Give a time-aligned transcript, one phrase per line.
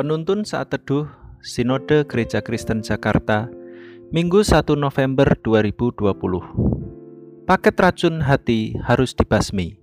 [0.00, 1.04] Penuntun saat teduh
[1.44, 3.52] Sinode Gereja Kristen Jakarta
[4.08, 9.76] Minggu 1 November 2020 Paket racun hati harus dibasmi.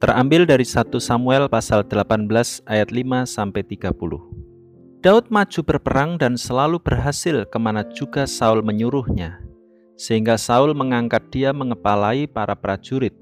[0.00, 6.80] Terambil dari 1 Samuel pasal 18 ayat 5 sampai 30 Daud maju berperang dan selalu
[6.80, 9.36] berhasil ke mana juga Saul menyuruhnya
[10.00, 13.12] sehingga Saul mengangkat dia mengepalai para prajurit.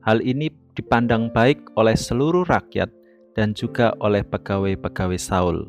[0.00, 2.88] Hal ini dipandang baik oleh seluruh rakyat
[3.36, 5.68] dan juga oleh pegawai-pegawai Saul.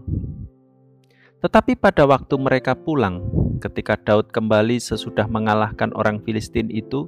[1.43, 3.21] Tetapi pada waktu mereka pulang,
[3.61, 7.05] ketika Daud kembali sesudah mengalahkan orang Filistin itu,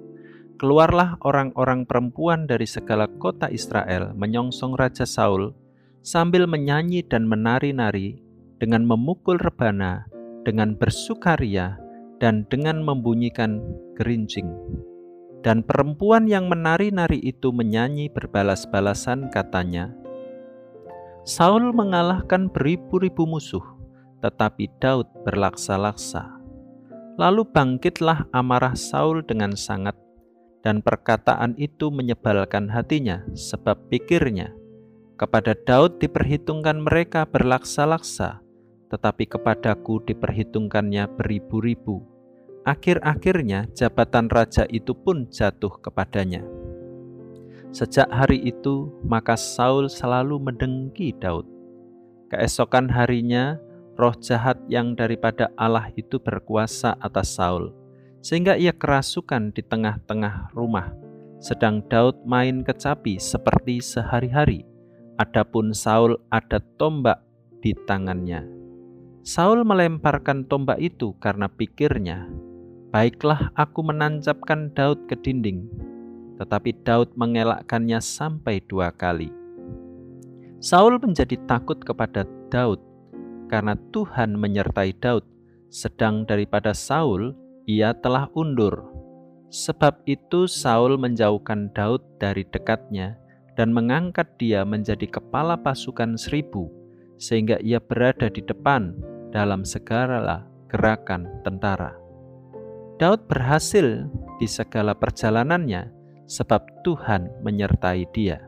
[0.62, 5.56] keluarlah orang-orang perempuan dari segala kota Israel menyongsong Raja Saul
[6.04, 8.22] sambil menyanyi dan menari-nari
[8.60, 10.06] dengan memukul rebana,
[10.44, 11.80] dengan bersukaria,
[12.20, 13.64] dan dengan membunyikan
[13.96, 14.52] gerincing.
[15.40, 19.96] Dan perempuan yang menari-nari itu menyanyi berbalas-balasan katanya,
[21.30, 23.62] Saul mengalahkan beribu-ribu musuh,
[24.26, 26.26] tetapi Daud berlaksa-laksa.
[27.22, 29.94] Lalu bangkitlah amarah Saul dengan sangat,
[30.66, 34.58] dan perkataan itu menyebalkan hatinya, sebab pikirnya,
[35.22, 38.42] kepada Daud diperhitungkan mereka berlaksa-laksa,
[38.90, 42.10] tetapi kepadaku diperhitungkannya beribu-ribu.
[42.66, 46.42] Akhir-akhirnya jabatan raja itu pun jatuh kepadanya.
[47.70, 51.46] Sejak hari itu, maka Saul selalu mendengki Daud.
[52.34, 53.62] Keesokan harinya,
[53.94, 57.70] roh jahat yang daripada Allah itu berkuasa atas Saul,
[58.26, 60.90] sehingga ia kerasukan di tengah-tengah rumah.
[61.38, 64.66] Sedang Daud main kecapi seperti sehari-hari.
[65.22, 67.22] Adapun Saul ada tombak
[67.62, 68.44] di tangannya.
[69.22, 72.26] Saul melemparkan tombak itu karena pikirnya,
[72.90, 75.89] "Baiklah, aku menancapkan Daud ke dinding."
[76.40, 79.30] Tetapi Daud mengelakkannya sampai dua kali.
[80.64, 82.80] Saul menjadi takut kepada Daud
[83.52, 85.28] karena Tuhan menyertai Daud,
[85.68, 87.36] sedang daripada Saul
[87.68, 88.88] ia telah undur.
[89.50, 93.18] Sebab itu Saul menjauhkan Daud dari dekatnya
[93.58, 96.70] dan mengangkat dia menjadi kepala pasukan seribu,
[97.20, 98.94] sehingga ia berada di depan
[99.34, 101.98] dalam segala gerakan tentara.
[103.02, 104.06] Daud berhasil
[104.38, 105.99] di segala perjalanannya
[106.30, 108.46] sebab Tuhan menyertai dia.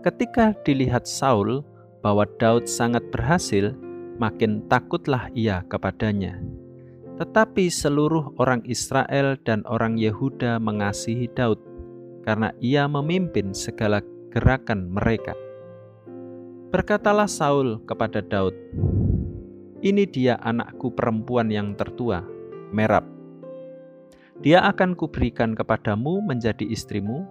[0.00, 1.60] Ketika dilihat Saul
[2.00, 3.76] bahwa Daud sangat berhasil,
[4.16, 6.40] makin takutlah ia kepadanya.
[7.20, 11.60] Tetapi seluruh orang Israel dan orang Yehuda mengasihi Daud
[12.24, 14.00] karena ia memimpin segala
[14.32, 15.36] gerakan mereka.
[16.72, 18.54] Berkatalah Saul kepada Daud,
[19.82, 22.22] "Ini dia anakku perempuan yang tertua,
[22.68, 23.17] Merab
[24.38, 27.26] dia akan kuberikan kepadamu menjadi istrimu,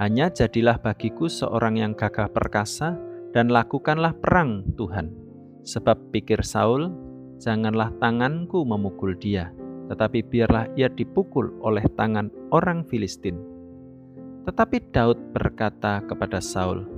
[0.00, 2.96] hanya jadilah bagiku seorang yang gagah perkasa
[3.36, 5.12] dan lakukanlah perang Tuhan.
[5.68, 6.88] Sebab pikir Saul,
[7.36, 9.52] janganlah tanganku memukul dia,
[9.92, 13.36] tetapi biarlah ia dipukul oleh tangan orang Filistin.
[14.48, 16.88] Tetapi Daud berkata kepada Saul,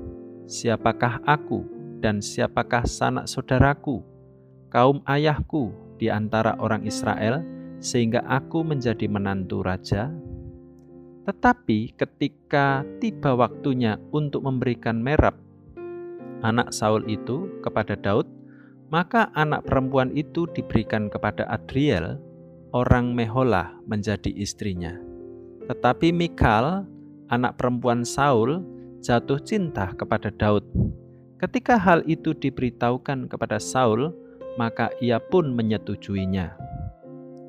[0.47, 1.67] Siapakah aku
[1.99, 4.07] dan siapakah sanak saudaraku,
[4.71, 7.43] kaum ayahku di antara orang Israel,
[7.81, 10.13] sehingga aku menjadi menantu raja.
[11.25, 15.37] Tetapi ketika tiba waktunya untuk memberikan merab
[16.41, 18.29] anak Saul itu kepada Daud,
[18.89, 22.19] maka anak perempuan itu diberikan kepada Adriel,
[22.73, 24.97] orang Meholah menjadi istrinya.
[25.69, 26.89] Tetapi Mikal,
[27.31, 28.65] anak perempuan Saul,
[28.99, 30.67] jatuh cinta kepada Daud.
[31.39, 34.13] Ketika hal itu diberitahukan kepada Saul,
[34.59, 36.53] maka ia pun menyetujuinya.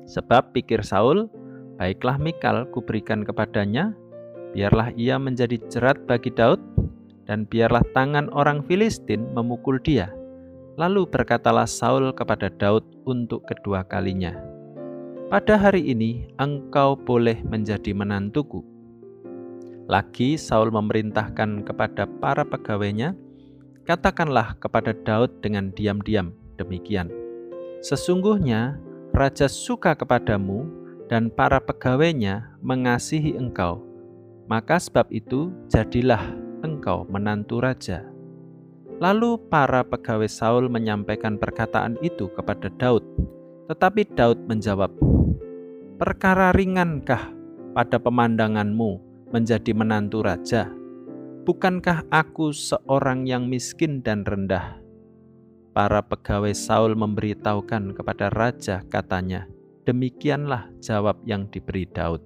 [0.06, 1.30] Sebab pikir Saul,
[1.78, 3.94] baiklah Mikal kuberikan kepadanya,
[4.52, 6.60] biarlah ia menjadi jerat bagi Daud,
[7.26, 10.10] dan biarlah tangan orang Filistin memukul dia.
[10.80, 14.32] Lalu berkatalah Saul kepada Daud untuk kedua kalinya,
[15.28, 18.64] "Pada hari ini engkau boleh menjadi menantuku."
[19.86, 23.12] Lagi Saul memerintahkan kepada para pegawainya,
[23.84, 27.12] "Katakanlah kepada Daud dengan diam-diam demikian:
[27.84, 28.78] Sesungguhnya
[29.12, 30.64] raja suka kepadamu
[31.06, 33.84] dan para pegawainya mengasihi engkau.
[34.48, 36.32] Maka sebab itu jadilah
[36.64, 38.08] engkau menantu raja.
[38.98, 43.04] Lalu para pegawai Saul menyampaikan perkataan itu kepada Daud.
[43.68, 44.90] Tetapi Daud menjawab,
[46.00, 47.30] Perkara ringankah
[47.76, 48.90] pada pemandanganmu
[49.30, 50.66] menjadi menantu raja?
[51.42, 54.81] Bukankah aku seorang yang miskin dan rendah?'
[55.72, 59.48] Para pegawai Saul memberitahukan kepada raja, katanya,
[59.88, 62.20] "Demikianlah jawab yang diberi Daud."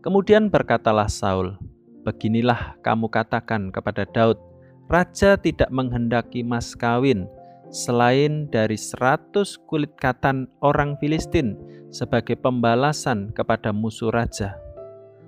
[0.00, 1.60] Kemudian berkatalah Saul,
[2.08, 4.40] "Beginilah kamu katakan kepada Daud,
[4.88, 7.28] raja tidak menghendaki mas kawin
[7.68, 11.58] selain dari seratus kulit katan orang Filistin
[11.92, 14.56] sebagai pembalasan kepada musuh raja.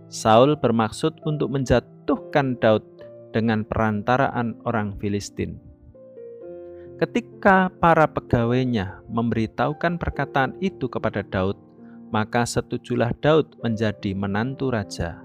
[0.08, 2.85] Saul bermaksud untuk menjatuhkan Daud
[3.37, 5.68] dengan perantaraan orang Filistin.
[6.99, 11.55] Ketika para pegawainya memberitahukan perkataan itu kepada Daud,
[12.11, 15.23] maka setujulah Daud menjadi menantu raja.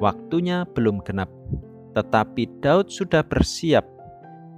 [0.00, 1.28] Waktunya belum genap,
[1.92, 3.84] tetapi Daud sudah bersiap.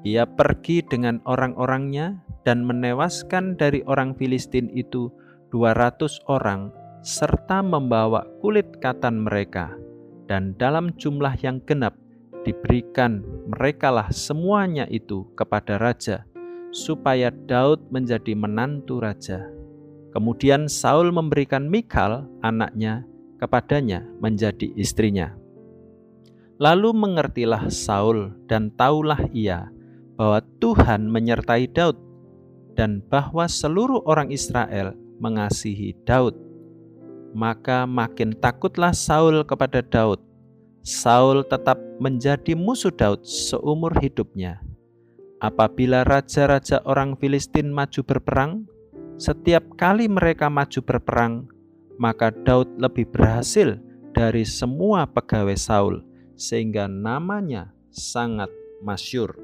[0.07, 5.11] Ia pergi dengan orang-orangnya dan menewaskan dari orang Filistin itu
[5.51, 6.71] 200 orang
[7.03, 9.75] serta membawa kulit katan mereka
[10.31, 11.99] dan dalam jumlah yang genap
[12.43, 16.25] diberikan merekalah semuanya itu kepada raja
[16.71, 19.47] supaya Daud menjadi menantu raja.
[20.11, 23.07] Kemudian Saul memberikan Mikal anaknya
[23.39, 25.35] kepadanya menjadi istrinya.
[26.61, 29.71] Lalu mengertilah Saul dan taulah ia
[30.19, 31.97] bahwa Tuhan menyertai Daud
[32.77, 36.37] dan bahwa seluruh orang Israel mengasihi Daud.
[37.33, 40.30] Maka makin takutlah Saul kepada Daud.
[40.81, 44.65] Saul tetap menjadi musuh Daud seumur hidupnya.
[45.41, 48.65] Apabila raja-raja orang Filistin maju berperang,
[49.21, 51.49] setiap kali mereka maju berperang,
[52.01, 53.81] maka Daud lebih berhasil
[54.13, 56.05] dari semua pegawai Saul
[56.37, 58.49] sehingga namanya sangat
[58.81, 59.37] masyur.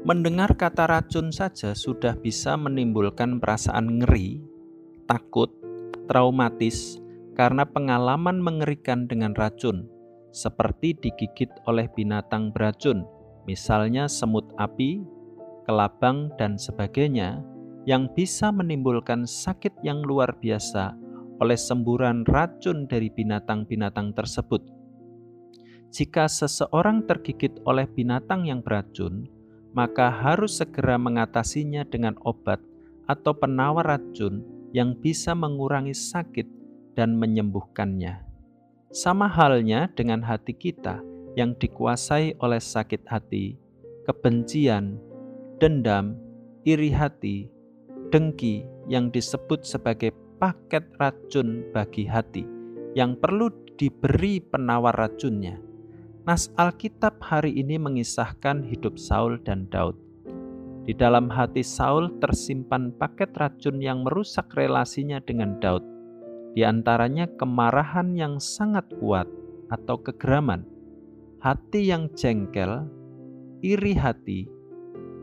[0.00, 4.42] Mendengar kata racun saja sudah bisa menimbulkan perasaan ngeri,
[5.04, 5.52] takut,
[6.08, 6.99] traumatis
[7.40, 9.88] karena pengalaman mengerikan dengan racun,
[10.28, 13.08] seperti digigit oleh binatang beracun,
[13.48, 15.00] misalnya semut api,
[15.64, 17.40] kelabang, dan sebagainya,
[17.88, 20.92] yang bisa menimbulkan sakit yang luar biasa
[21.40, 24.60] oleh semburan racun dari binatang-binatang tersebut.
[25.96, 29.24] Jika seseorang tergigit oleh binatang yang beracun,
[29.72, 32.60] maka harus segera mengatasinya dengan obat
[33.08, 34.44] atau penawar racun
[34.76, 36.59] yang bisa mengurangi sakit
[36.94, 38.22] dan menyembuhkannya.
[38.90, 40.98] Sama halnya dengan hati kita
[41.38, 43.54] yang dikuasai oleh sakit hati,
[44.06, 44.98] kebencian,
[45.62, 46.18] dendam,
[46.66, 47.46] iri hati,
[48.10, 50.10] dengki yang disebut sebagai
[50.42, 52.42] paket racun bagi hati
[52.98, 55.70] yang perlu diberi penawar racunnya
[56.30, 59.98] Nas Alkitab hari ini mengisahkan hidup Saul dan Daud.
[60.86, 65.82] Di dalam hati Saul tersimpan paket racun yang merusak relasinya dengan Daud.
[66.52, 69.30] Di antaranya kemarahan yang sangat kuat
[69.70, 70.66] atau kegeraman,
[71.38, 72.90] hati yang jengkel,
[73.62, 74.50] iri hati,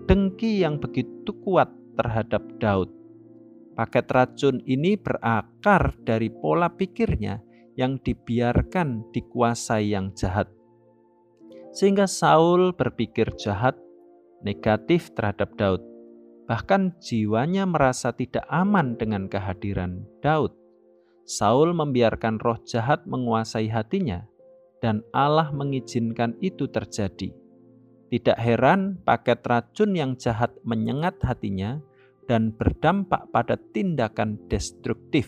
[0.08, 1.68] dengki yang begitu kuat
[2.00, 2.90] terhadap Daud.
[3.76, 7.44] Paket racun ini berakar dari pola pikirnya
[7.78, 10.50] yang dibiarkan dikuasai yang jahat
[11.78, 13.78] sehingga Saul berpikir jahat,
[14.42, 15.86] negatif terhadap Daud.
[16.50, 20.57] Bahkan jiwanya merasa tidak aman dengan kehadiran Daud.
[21.28, 24.24] Saul membiarkan roh jahat menguasai hatinya,
[24.80, 27.36] dan Allah mengizinkan itu terjadi.
[28.08, 31.84] Tidak heran paket racun yang jahat menyengat hatinya
[32.32, 35.28] dan berdampak pada tindakan destruktif.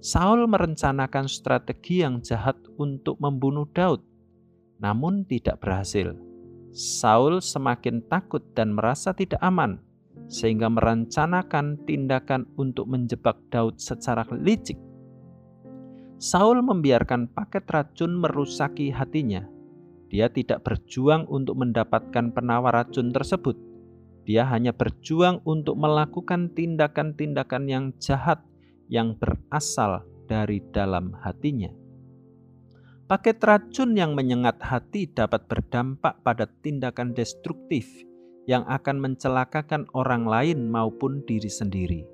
[0.00, 4.00] Saul merencanakan strategi yang jahat untuk membunuh Daud
[4.84, 6.12] namun tidak berhasil.
[6.76, 9.80] Saul semakin takut dan merasa tidak aman,
[10.26, 14.76] sehingga merencanakan tindakan untuk menjebak Daud secara licik.
[16.24, 19.44] Saul membiarkan paket racun merusaki hatinya.
[20.08, 23.52] Dia tidak berjuang untuk mendapatkan penawar racun tersebut.
[24.24, 28.40] Dia hanya berjuang untuk melakukan tindakan-tindakan yang jahat
[28.88, 31.68] yang berasal dari dalam hatinya.
[33.04, 37.84] Paket racun yang menyengat hati dapat berdampak pada tindakan destruktif
[38.48, 42.13] yang akan mencelakakan orang lain maupun diri sendiri.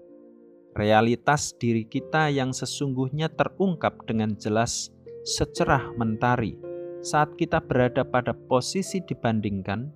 [0.78, 4.94] Realitas diri kita yang sesungguhnya terungkap dengan jelas
[5.26, 6.54] secerah mentari
[7.02, 9.90] saat kita berada pada posisi dibandingkan,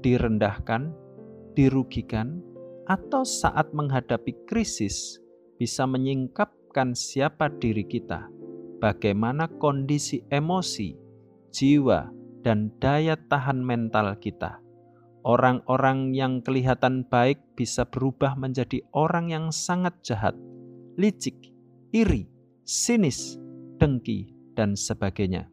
[0.00, 0.94] direndahkan,
[1.52, 2.40] dirugikan,
[2.86, 5.18] atau saat menghadapi krisis
[5.58, 8.30] bisa menyingkapkan siapa diri kita
[8.78, 10.94] bagaimana kondisi emosi,
[11.50, 12.12] jiwa,
[12.44, 14.62] dan daya tahan mental kita.
[15.26, 20.38] Orang-orang yang kelihatan baik bisa berubah menjadi orang yang sangat jahat,
[20.94, 21.50] licik,
[21.90, 22.30] iri,
[22.62, 23.34] sinis,
[23.82, 25.50] dengki, dan sebagainya.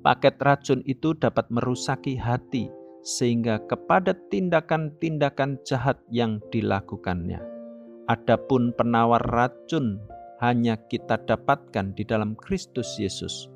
[0.00, 2.72] Paket racun itu dapat merusaki hati,
[3.04, 7.44] sehingga kepada tindakan-tindakan jahat yang dilakukannya.
[8.08, 10.00] Adapun penawar racun
[10.40, 13.52] hanya kita dapatkan di dalam Kristus Yesus.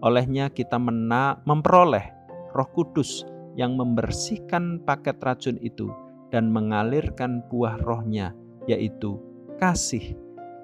[0.00, 2.16] Olehnya kita mena memperoleh
[2.56, 5.90] Roh Kudus yang membersihkan paket racun itu
[6.30, 8.30] dan mengalirkan buah rohnya,
[8.70, 9.18] yaitu
[9.58, 10.14] kasih,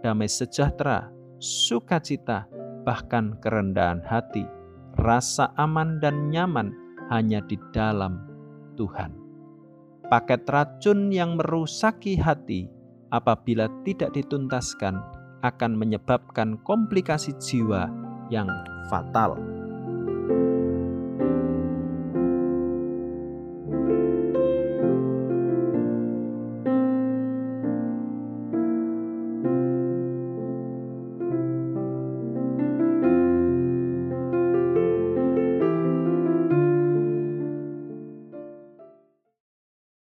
[0.07, 1.11] damai sejahtera,
[1.43, 2.47] sukacita,
[2.87, 4.47] bahkan kerendahan hati,
[5.03, 6.71] rasa aman dan nyaman
[7.11, 8.23] hanya di dalam
[8.79, 9.11] Tuhan.
[10.07, 12.71] Paket racun yang merusaki hati
[13.11, 15.03] apabila tidak dituntaskan
[15.43, 17.91] akan menyebabkan komplikasi jiwa
[18.31, 18.49] yang
[18.93, 19.37] fatal.